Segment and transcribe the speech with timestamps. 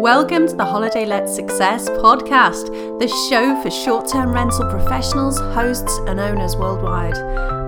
[0.00, 5.94] Welcome to the Holiday Let Success podcast, the show for short term rental professionals, hosts,
[6.06, 7.18] and owners worldwide.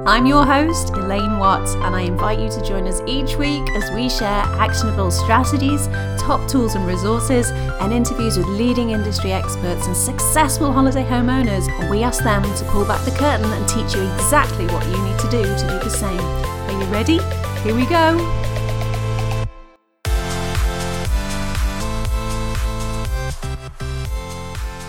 [0.09, 3.91] I'm your host, Elaine Watts, and I invite you to join us each week as
[3.91, 9.95] we share actionable strategies, top tools and resources, and interviews with leading industry experts and
[9.95, 11.69] successful holiday homeowners.
[11.91, 15.19] We ask them to pull back the curtain and teach you exactly what you need
[15.19, 16.19] to do to do the same.
[16.19, 17.19] Are you ready?
[17.63, 18.52] Here we go.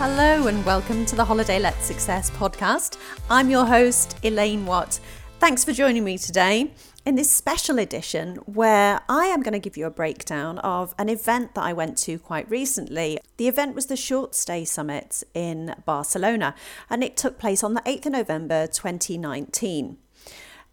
[0.06, 2.98] Hello and welcome to the Holiday Let Success podcast.
[3.30, 5.00] I'm your host, Elaine Watt.
[5.38, 6.72] Thanks for joining me today
[7.06, 11.08] in this special edition where I am going to give you a breakdown of an
[11.08, 13.18] event that I went to quite recently.
[13.38, 16.54] The event was the Short Stay Summit in Barcelona
[16.90, 19.96] and it took place on the 8th of November 2019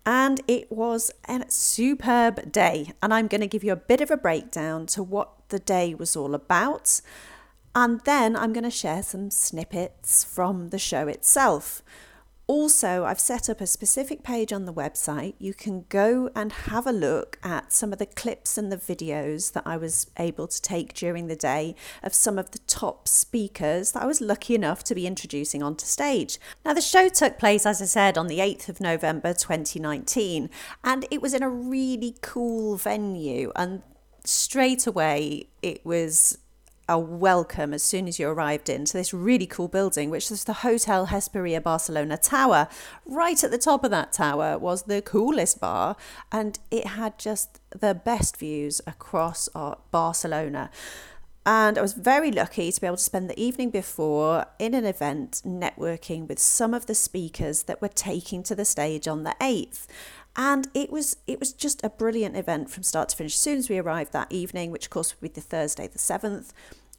[0.05, 2.91] and it was a superb day.
[3.02, 5.93] And I'm going to give you a bit of a breakdown to what the day
[5.93, 6.99] was all about
[7.75, 11.84] and then I'm going to share some snippets from the show itself.
[12.48, 15.35] Also, I've set up a specific page on the website.
[15.40, 19.54] You can go and have a look at some of the clips and the videos
[19.54, 23.93] that I was able to take during the day of some of the top speakers
[23.93, 26.40] that I was lucky enough to be introducing onto stage.
[26.65, 30.49] Now, the show took place, as I said, on the 8th of November 2019,
[30.84, 33.54] and it was in a really cool venue.
[33.55, 33.82] And
[34.26, 36.38] straight away, it was
[36.99, 41.07] welcome as soon as you arrived into this really cool building, which is the Hotel
[41.07, 42.67] Hesperia Barcelona Tower.
[43.05, 45.95] Right at the top of that tower was the coolest bar,
[46.31, 50.70] and it had just the best views across uh, Barcelona.
[51.43, 54.85] And I was very lucky to be able to spend the evening before in an
[54.85, 59.35] event networking with some of the speakers that were taking to the stage on the
[59.41, 59.87] 8th
[60.35, 63.33] and it was it was just a brilliant event from start to finish.
[63.33, 66.00] As soon as we arrived that evening, which of course would be the Thursday the
[66.00, 66.53] seventh,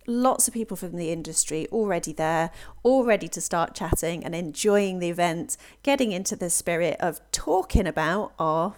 [0.07, 2.51] lots of people from the industry already there,
[2.83, 7.87] all ready to start chatting and enjoying the event, getting into the spirit of talking
[7.87, 8.75] about our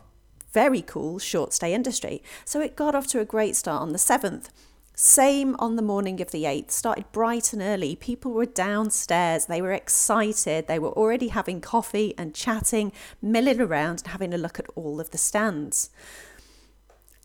[0.53, 2.23] very cool short stay industry.
[2.45, 4.49] So it got off to a great start on the 7th.
[4.97, 7.97] Same on the morning of the 8th, started bright and early.
[7.97, 14.03] People were downstairs, they were excited, they were already having coffee and chatting, milling around
[14.03, 15.91] and having a look at all of the stands.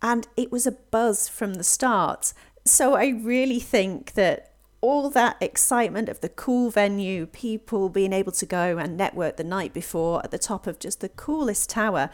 [0.01, 2.33] And it was a buzz from the start.
[2.65, 4.49] So I really think that
[4.81, 9.43] all that excitement of the cool venue, people being able to go and network the
[9.43, 12.09] night before at the top of just the coolest tower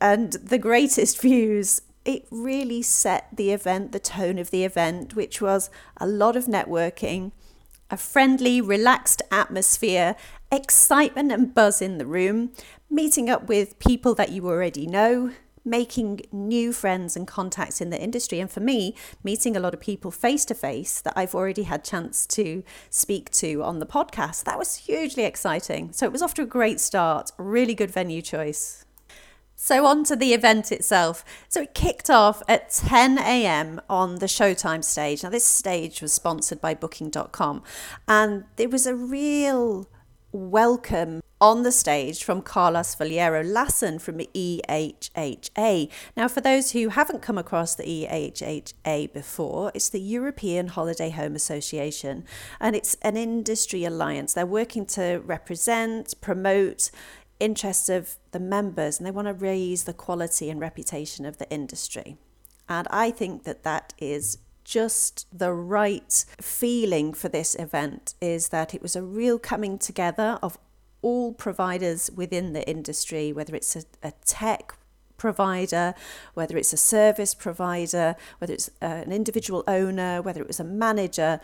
[0.00, 5.40] and the greatest views, it really set the event, the tone of the event, which
[5.40, 7.32] was a lot of networking,
[7.90, 10.16] a friendly, relaxed atmosphere,
[10.50, 12.52] excitement and buzz in the room,
[12.90, 15.32] meeting up with people that you already know,
[15.66, 18.40] making new friends and contacts in the industry.
[18.40, 21.84] And for me, meeting a lot of people face to face that I've already had
[21.84, 24.44] chance to speak to on the podcast.
[24.44, 25.92] That was hugely exciting.
[25.92, 27.32] So it was off to a great start.
[27.36, 28.84] Really good venue choice.
[29.58, 31.24] So, on to the event itself.
[31.48, 33.80] So, it kicked off at 10 a.m.
[33.88, 35.22] on the Showtime stage.
[35.22, 37.62] Now, this stage was sponsored by Booking.com,
[38.06, 39.88] and there was a real
[40.36, 45.90] welcome on the stage from Carlos Valiero Lassen from EHHA.
[46.16, 51.34] Now, for those who haven't come across the EHHA before, it's the European Holiday Home
[51.34, 52.24] Association
[52.60, 54.34] and it's an industry alliance.
[54.34, 56.90] They're working to represent, promote
[57.40, 61.50] interests of the members and they want to raise the quality and reputation of the
[61.50, 62.16] industry.
[62.68, 68.74] And I think that that is just the right feeling for this event is that
[68.74, 70.58] it was a real coming together of
[71.02, 74.74] all providers within the industry, whether it's a, a tech
[75.16, 75.94] provider,
[76.34, 80.64] whether it's a service provider, whether it's uh, an individual owner, whether it was a
[80.64, 81.40] manager,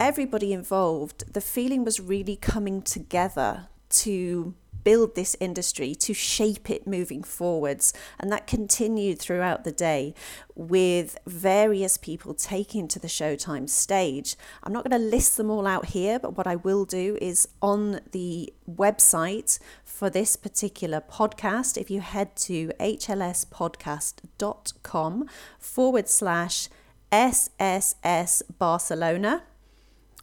[0.00, 4.54] everybody involved, the feeling was really coming together to
[4.86, 7.92] build this industry, to shape it moving forwards.
[8.20, 10.14] And that continued throughout the day
[10.54, 14.36] with various people taking to the Showtime stage.
[14.62, 17.48] I'm not going to list them all out here, but what I will do is
[17.60, 25.28] on the website for this particular podcast, if you head to hlspodcast.com
[25.58, 26.68] forward slash
[27.10, 29.42] SSS Barcelona,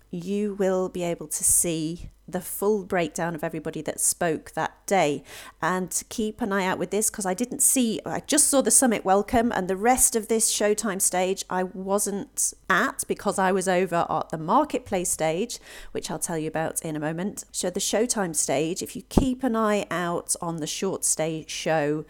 [0.09, 5.23] you will be able to see the full breakdown of everybody that spoke that day.
[5.61, 8.61] And to keep an eye out with this because I didn't see, I just saw
[8.61, 13.51] the summit welcome, and the rest of this Showtime stage I wasn't at because I
[13.51, 15.59] was over at the marketplace stage,
[15.91, 17.45] which I'll tell you about in a moment.
[17.51, 22.05] So, the Showtime stage, if you keep an eye out on the short stay show,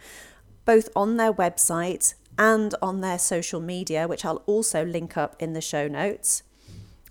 [0.64, 5.52] both on their website and on their social media, which I'll also link up in
[5.52, 6.42] the show notes,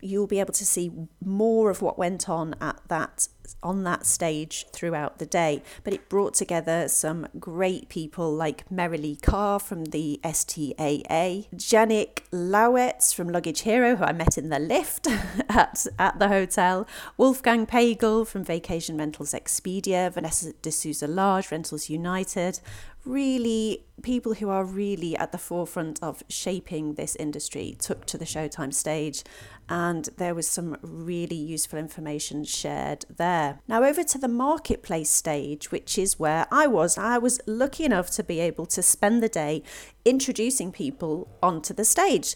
[0.04, 0.92] you'll be able to see
[1.24, 3.28] more of what went on at that
[3.62, 5.64] on that stage throughout the day.
[5.84, 13.14] But it brought together some great people like Merilee Karr from the STAA, Janik Lawetz
[13.14, 15.08] from Luggage Hero, who I met in the lift
[15.50, 16.88] at, at the hotel,
[17.18, 22.60] Wolfgang Pagel from Vacation Rentals Expedia, Vanessa de Souza Lage, Rentals United,
[23.06, 28.26] really people who are really at the forefront of shaping this industry took to the
[28.26, 29.24] Showtime stage
[29.70, 33.33] and there was some really useful information shared there.
[33.68, 36.98] Now, over to the marketplace stage, which is where I was.
[36.98, 39.64] I was lucky enough to be able to spend the day
[40.06, 42.36] introducing people onto the stage.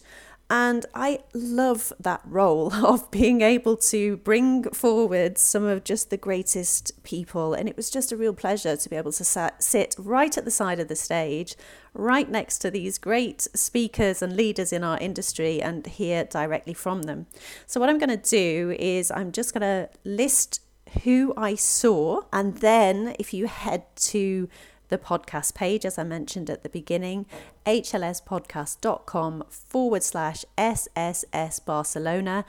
[0.50, 6.16] And I love that role of being able to bring forward some of just the
[6.16, 7.52] greatest people.
[7.52, 10.50] And it was just a real pleasure to be able to sit right at the
[10.50, 11.54] side of the stage,
[11.92, 17.02] right next to these great speakers and leaders in our industry and hear directly from
[17.02, 17.26] them.
[17.66, 20.60] So, what I'm going to do is I'm just going to list
[21.04, 22.22] who I saw.
[22.32, 24.48] And then if you head to
[24.88, 27.26] the podcast page, as I mentioned at the beginning,
[27.66, 32.44] hlspodcast.com forward slash SSS Barcelona.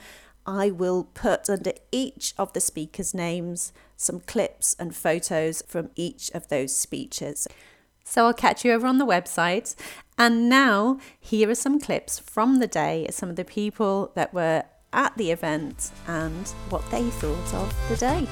[0.46, 6.30] I will put under each of the speakers' names some clips and photos from each
[6.30, 7.46] of those speeches.
[8.04, 9.76] So I'll catch you over on the website.
[10.18, 14.64] And now, here are some clips from the day, some of the people that were
[14.92, 18.26] at the event and what they thought of the day.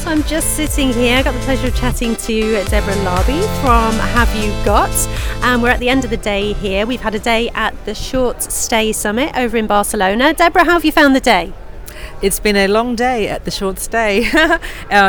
[0.00, 1.18] So I'm just sitting here.
[1.18, 4.94] I got the pleasure of chatting to Deborah Larby from Have You Got?
[5.42, 6.86] And we're at the end of the day here.
[6.86, 10.32] We've had a day at the Short Stay Summit over in Barcelona.
[10.32, 11.52] Deborah, how have you found the day?
[12.22, 14.30] It's been a long day at the short stay.
[14.34, 14.58] uh,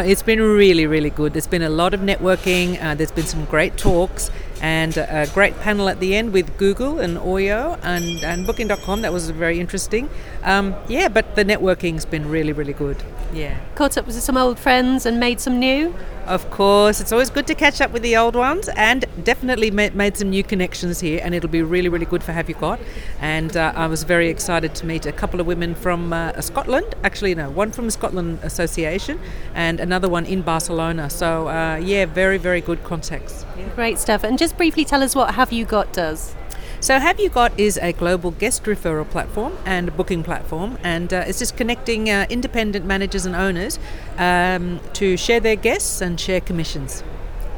[0.06, 1.34] it's been really, really good.
[1.34, 2.82] There's been a lot of networking.
[2.84, 4.30] Uh, there's been some great talks
[4.62, 9.02] and a great panel at the end with Google and Oyo and, and Booking.com.
[9.02, 10.10] That was very interesting.
[10.44, 12.98] Um, yeah, but the networking's been really, really good.
[13.34, 13.58] Yeah.
[13.76, 15.94] Caught up with some old friends and made some new?
[16.28, 20.18] Of course, it's always good to catch up with the old ones, and definitely made
[20.18, 21.22] some new connections here.
[21.24, 22.82] And it'll be really, really good for Have You Got.
[23.22, 26.96] And uh, I was very excited to meet a couple of women from uh, Scotland.
[27.02, 29.22] Actually, no, one from the Scotland Association,
[29.56, 31.10] and another one in Barcelona.
[31.10, 33.46] So uh, yeah, very, very good contacts.
[33.76, 34.26] Great stuff.
[34.26, 36.36] And just briefly tell us what Have You Got does.
[36.80, 41.24] So, Have You Got is a global guest referral platform and booking platform, and uh,
[41.26, 43.80] it's just connecting uh, independent managers and owners
[44.18, 47.04] um, to share their guests and share commissions.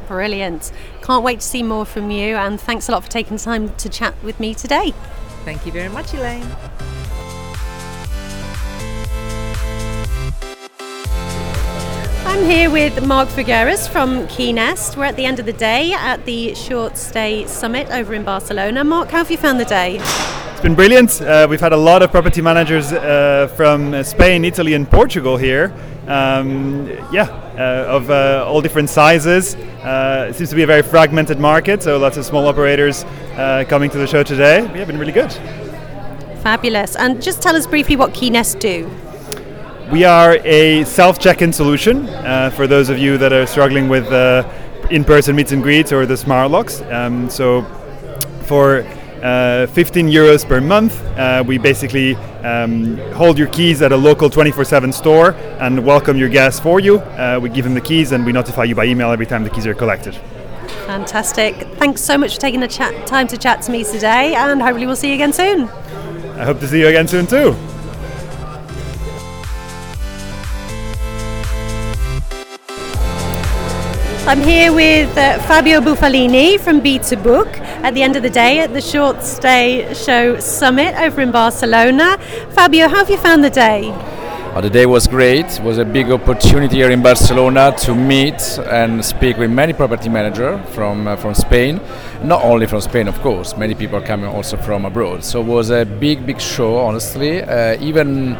[0.07, 0.71] Brilliant.
[1.01, 3.89] Can't wait to see more from you, and thanks a lot for taking time to
[3.89, 4.93] chat with me today.
[5.43, 6.47] Thank you very much, Elaine.
[12.29, 14.95] I'm here with Mark Figueres from Keynest.
[14.95, 18.83] We're at the end of the day at the Short Stay Summit over in Barcelona.
[18.83, 19.97] Mark, how have you found the day?
[19.97, 21.23] It's been brilliant.
[21.23, 25.73] Uh, we've had a lot of property managers uh, from Spain, Italy, and Portugal here.
[26.05, 27.23] Um, yeah,
[27.57, 29.55] uh, of uh, all different sizes.
[29.55, 33.05] Uh, it seems to be a very fragmented market, so lots of small operators
[33.37, 34.61] uh, coming to the show today.
[34.75, 35.31] Yeah, been really good.
[36.43, 36.95] Fabulous.
[36.95, 38.87] And just tell us briefly what Keynest do.
[39.91, 43.89] We are a self check in solution uh, for those of you that are struggling
[43.89, 44.47] with uh,
[44.91, 46.81] in person meets and greets or the smart locks.
[46.81, 47.63] Um, so,
[48.43, 48.81] for
[49.23, 52.13] uh, 15 euros per month, uh, we basically
[52.43, 56.79] um, hold your keys at a local 24 7 store and welcome your guests for
[56.79, 56.99] you.
[56.99, 59.49] Uh, we give them the keys and we notify you by email every time the
[59.49, 60.13] keys are collected.
[60.85, 61.55] Fantastic.
[61.79, 64.85] Thanks so much for taking the chat, time to chat to me today, and hopefully,
[64.85, 65.63] we'll see you again soon.
[66.37, 67.55] I hope to see you again soon, too.
[74.29, 77.47] I'm here with uh, Fabio Bufalini from B2Book
[77.81, 82.15] at the end of the day at the Short Stay Show Summit over in Barcelona.
[82.51, 83.89] Fabio, how have you found the day?
[83.89, 85.47] Uh, the day was great.
[85.57, 90.09] It was a big opportunity here in Barcelona to meet and speak with many property
[90.09, 91.81] managers from uh, from Spain.
[92.23, 93.57] Not only from Spain, of course.
[93.57, 95.23] Many people are coming also from abroad.
[95.23, 97.41] So it was a big, big show, honestly.
[97.41, 98.37] Uh, even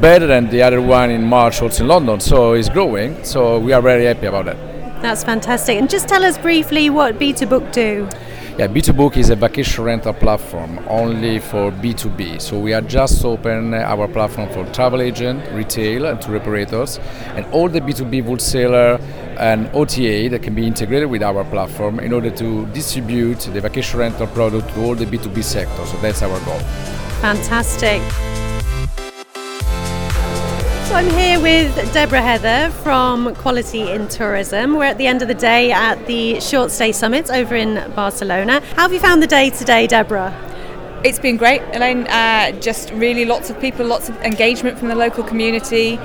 [0.00, 2.20] better than the other one in March, also in London.
[2.20, 3.24] So it's growing.
[3.24, 4.73] So we are very happy about that.
[5.04, 5.76] That's fantastic.
[5.78, 8.08] And just tell us briefly what B2Book do.
[8.56, 12.40] Yeah, B2Book is a vacation rental platform only for B2B.
[12.40, 16.98] So we are just open our platform for travel agent, retail, and tour operators,
[17.34, 18.98] and all the B2B wholesaler
[19.38, 24.00] and OTA that can be integrated with our platform in order to distribute the vacation
[24.00, 25.84] rental product to all the B2B sector.
[25.84, 26.60] So that's our goal.
[27.20, 28.00] Fantastic.
[30.94, 34.76] So I'm here with Deborah Heather from Quality in Tourism.
[34.76, 38.60] We're at the end of the day at the Short Stay Summit over in Barcelona.
[38.76, 40.32] How have you found the day today, Deborah?
[41.02, 42.06] It's been great, Elaine.
[42.06, 45.96] Uh, just really lots of people, lots of engagement from the local community,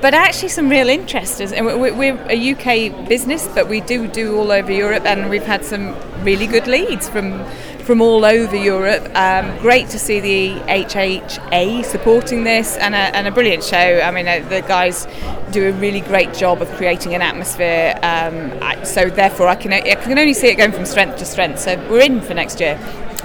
[0.00, 1.40] but actually some real interest.
[1.40, 5.64] And we're a UK business, but we do do all over Europe, and we've had
[5.64, 5.94] some
[6.24, 7.44] really good leads from
[7.84, 9.08] from all over Europe.
[9.14, 13.76] Um, great to see the HHA supporting this and a, and a brilliant show.
[13.76, 15.06] I mean, uh, the guys
[15.50, 17.98] do a really great job of creating an atmosphere.
[18.02, 18.50] Um,
[18.84, 21.58] so therefore, I can I can only see it going from strength to strength.
[21.60, 22.78] So we're in for next year.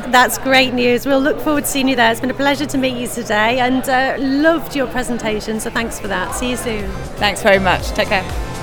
[0.10, 1.06] That's great news.
[1.06, 2.12] We'll look forward to seeing you there.
[2.12, 5.60] It's been a pleasure to meet you today and uh, loved your presentation.
[5.60, 6.34] So thanks for that.
[6.34, 6.90] See you soon.
[7.18, 7.90] Thanks very much.
[7.90, 8.57] Take care.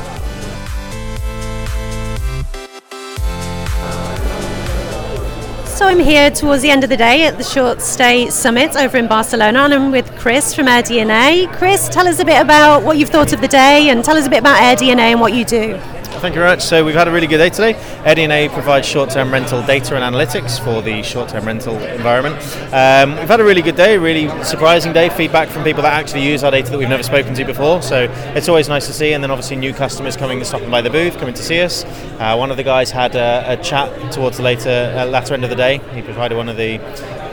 [5.85, 8.97] So I'm here towards the end of the day at the Short Stay Summit over
[8.97, 11.55] in Barcelona, and I'm with Chris from AirDNA.
[11.59, 14.27] Chris, tell us a bit about what you've thought of the day, and tell us
[14.27, 15.79] a bit about AirDNA and what you do.
[16.25, 16.63] Thank you very much.
[16.63, 17.75] So we've had a really good day today.
[18.03, 22.37] AirDNA provides short-term rental data and analytics for the short-term rental environment.
[22.73, 25.11] Um, we've had a really good day, really surprising day.
[25.11, 27.83] Feedback from people that actually use our data that we've never spoken to before.
[27.83, 29.13] So it's always nice to see.
[29.13, 31.85] And then obviously new customers coming to stop by the booth, coming to see us.
[32.19, 35.45] Uh, one of the guys had a, a chat towards the later uh, latter end
[35.45, 35.77] of the day.
[35.93, 36.79] He provided one of the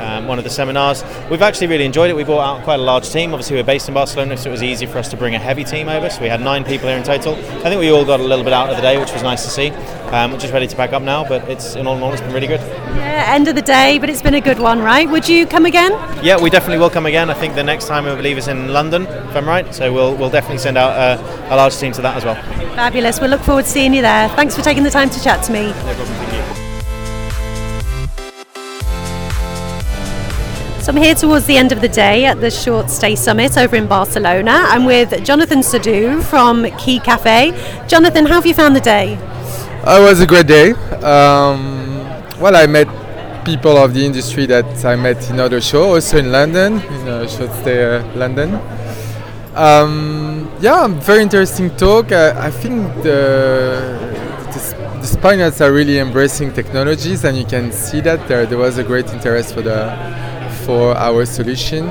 [0.02, 1.04] um, one of the seminars.
[1.30, 2.16] We've actually really enjoyed it.
[2.16, 3.34] We brought out quite a large team.
[3.34, 5.64] Obviously, we're based in Barcelona, so it was easy for us to bring a heavy
[5.64, 6.10] team over.
[6.10, 7.36] So we had nine people here in total.
[7.36, 9.44] I think we all got a little bit out of the day, which was nice
[9.44, 9.70] to see.
[10.12, 12.22] Um, we're just ready to pack up now, but it's in all in all, it's
[12.22, 12.60] been really good.
[12.60, 15.10] Yeah, end of the day, but it's been a good one, right?
[15.10, 15.92] Would you come again?
[16.24, 17.30] Yeah, we definitely will come again.
[17.30, 19.74] I think the next time I believe is in London, if I'm right.
[19.74, 22.36] So we'll we'll definitely send out a, a large team to that as well.
[22.76, 23.22] Fabulous.
[23.22, 24.28] We'll look forward to seeing you there.
[24.30, 25.68] Thanks for taking the time to chat to me.
[25.68, 26.61] No problem.
[30.92, 33.88] I'm here towards the end of the day at the Short Stay Summit over in
[33.88, 34.52] Barcelona.
[34.52, 37.54] I'm with Jonathan Sadu from Key Cafe.
[37.88, 39.16] Jonathan, how have you found the day?
[39.86, 40.72] Uh, it was a great day.
[41.00, 42.04] Um,
[42.42, 42.90] well, I met
[43.46, 47.26] people of the industry that I met in other shows, also in London, in uh,
[47.26, 48.60] Short Stay uh, London.
[49.56, 52.12] Um, yeah, very interesting talk.
[52.12, 53.96] I, I think the,
[54.52, 58.78] the, the Spaniards are really embracing technologies, and you can see that there, there was
[58.78, 60.22] a great interest for the
[60.66, 61.88] for our solution.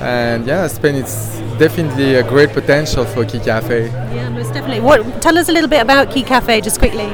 [0.00, 3.86] And yeah, Spain is definitely a great potential for Key Cafe.
[3.86, 4.80] Yeah, most definitely.
[4.80, 5.22] What?
[5.22, 7.08] Tell us a little bit about Key Cafe, just quickly.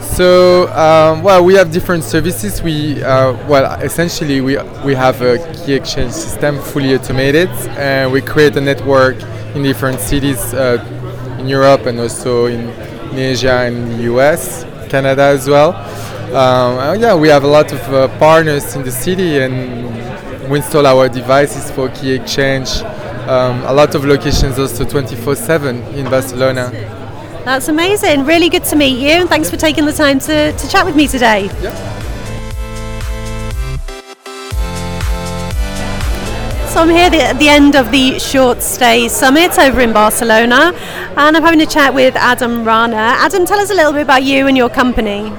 [0.00, 2.62] So, um, well, we have different services.
[2.62, 7.48] We, uh, well, essentially, we we have a key exchange system fully automated,
[7.78, 9.16] and we create a network
[9.54, 10.84] in different cities uh,
[11.38, 12.68] in Europe and also in,
[13.12, 15.72] in Asia and the US, Canada as well.
[16.32, 20.86] Um, yeah, we have a lot of uh, partners in the city, and we install
[20.86, 22.70] our devices for key exchange.
[23.28, 26.70] Um, a lot of locations also 24/7 in Barcelona.
[27.44, 28.24] That's amazing.
[28.24, 30.96] Really good to meet you, and thanks for taking the time to, to chat with
[30.96, 31.50] me today.
[31.60, 31.74] Yeah.
[36.70, 40.72] So I'm here at the end of the Short Stay Summit over in Barcelona,
[41.18, 42.96] and I'm having a chat with Adam Rana.
[42.96, 45.30] Adam, tell us a little bit about you and your company.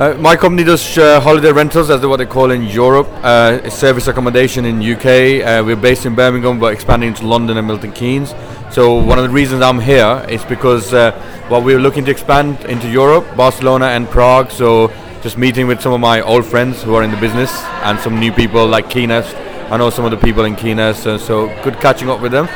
[0.00, 3.06] Uh, my company does uh, holiday rentals, as what they call in Europe.
[3.22, 5.44] Uh, service accommodation in UK.
[5.44, 8.34] Uh, we're based in Birmingham, but expanding to London and Milton Keynes.
[8.70, 11.12] So one of the reasons I'm here is because uh,
[11.50, 14.50] well, we're looking to expand into Europe, Barcelona and Prague.
[14.50, 14.90] So
[15.20, 17.52] just meeting with some of my old friends who are in the business
[17.82, 19.34] and some new people like Keynest.
[19.70, 22.48] I know some of the people in Keynest, uh, so good catching up with them.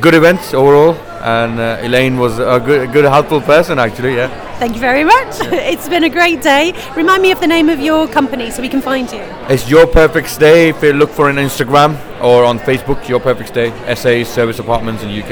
[0.00, 4.16] Good events overall, and uh, Elaine was a good, a good, helpful person actually.
[4.16, 4.28] Yeah.
[4.58, 5.36] Thank you very much.
[5.40, 6.72] it's been a great day.
[6.96, 9.20] Remind me of the name of your company so we can find you.
[9.48, 10.70] It's Your Perfect Stay.
[10.70, 13.70] If you look for on Instagram or on Facebook, Your Perfect Stay.
[13.94, 15.30] SA Service Apartments in UK.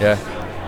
[0.00, 0.16] Yeah.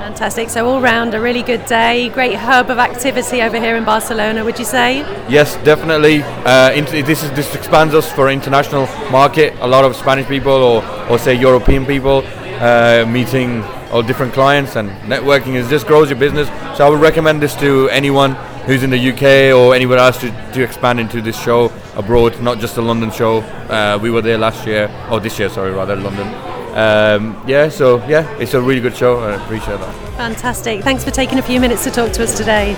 [0.02, 0.50] Fantastic.
[0.50, 2.08] So all round a really good day.
[2.08, 4.44] Great hub of activity over here in Barcelona.
[4.44, 4.98] Would you say?
[5.28, 6.22] Yes, definitely.
[6.44, 9.54] Uh, this is this expands us for international market.
[9.60, 12.24] A lot of Spanish people or or say European people
[12.60, 13.62] uh, meeting
[13.92, 16.48] all different clients and networking is just grows your business.
[16.76, 18.34] So I would recommend this to anyone
[18.64, 22.58] who's in the UK or anywhere else to, to expand into this show abroad, not
[22.58, 23.40] just the London show.
[23.68, 26.26] Uh, we were there last year, or this year, sorry, rather London.
[26.74, 29.18] Um, yeah, so yeah, it's a really good show.
[29.18, 30.16] I appreciate that.
[30.16, 30.82] Fantastic.
[30.82, 32.74] Thanks for taking a few minutes to talk to us today.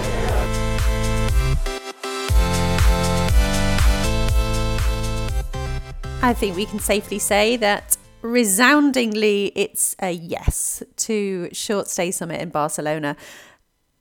[6.23, 12.41] I think we can safely say that resoundingly it's a yes to Short Stay Summit
[12.41, 13.17] in Barcelona.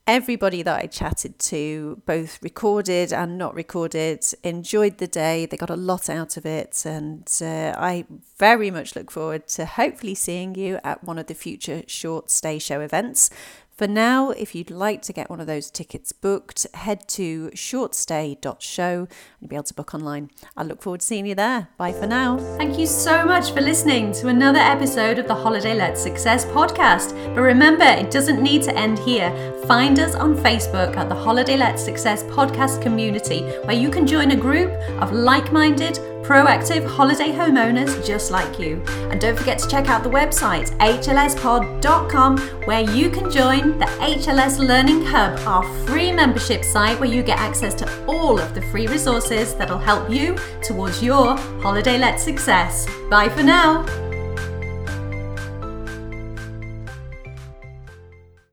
[0.05, 5.45] everybody that I chatted to, both recorded and not recorded, enjoyed the day.
[5.45, 6.85] They got a lot out of it.
[6.85, 8.05] And uh, I
[8.37, 12.59] very much look forward to hopefully seeing you at one of the future short stay
[12.59, 13.29] show events.
[13.75, 19.07] For now, if you'd like to get one of those tickets booked, head to shortstay.show
[19.41, 20.29] and be able to book online.
[20.55, 21.69] I look forward to seeing you there.
[21.77, 22.37] Bye for now.
[22.57, 27.15] Thank you so much for listening to another episode of the Holiday Let Success podcast.
[27.33, 29.31] But remember, it doesn't need to end here.
[29.65, 34.29] Find us on Facebook at the Holiday Let Success podcast community, where you can join
[34.31, 38.81] a group of like minded, proactive holiday homeowners just like you.
[39.11, 44.59] And don't forget to check out the website hlspod.com where you can join the HLS
[44.59, 48.87] Learning Hub, our free membership site where you get access to all of the free
[48.87, 52.87] resources that'll help you towards your holiday let success.
[53.09, 54.02] Bye for now.